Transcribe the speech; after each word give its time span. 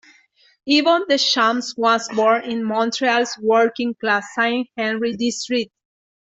Yvon 0.67 1.07
Deschamps 1.07 1.75
was 1.77 2.09
born 2.15 2.43
in 2.43 2.63
Montreal's 2.63 3.37
working-class 3.39 4.33
Saint-Henri 4.33 5.15
district. 5.15 5.69